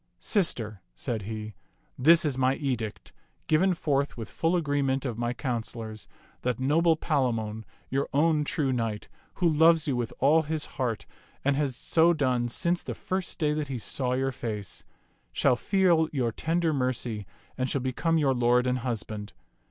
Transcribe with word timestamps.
Sister," 0.19 0.81
said 0.95 1.21
he," 1.21 1.53
this 2.09 2.25
is 2.25 2.35
my 2.35 2.55
edict, 2.55 3.13
given 3.45 3.75
forth 3.75 4.17
with 4.17 4.31
full 4.31 4.55
agreement 4.55 5.05
of 5.05 5.15
my 5.19 5.31
councilors, 5.31 6.07
that 6.41 6.59
noble 6.59 6.95
Palamon, 6.97 7.65
your 7.91 8.09
own 8.11 8.43
true 8.43 8.73
knight, 8.73 9.09
who 9.35 9.47
loves 9.47 9.87
you 9.87 9.95
with 9.95 10.11
all 10.17 10.41
his 10.41 10.65
heart 10.65 11.05
and 11.45 11.55
has 11.55 11.75
so 11.75 12.13
done 12.13 12.49
since 12.49 12.81
the 12.81 12.95
first 12.95 13.37
day 13.37 13.53
that 13.53 13.67
he 13.67 13.77
saw 13.77 14.13
your 14.13 14.31
face, 14.31 14.83
shall 15.31 15.55
feel 15.55 16.09
your 16.11 16.31
tender 16.31 16.73
mercy 16.73 17.27
and 17.55 17.69
shall 17.69 17.79
become 17.81 18.17
your 18.17 18.33
lord 18.33 18.65
and 18.65 18.79
husband. 18.79 19.33